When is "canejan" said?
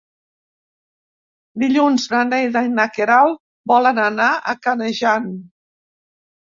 4.67-5.31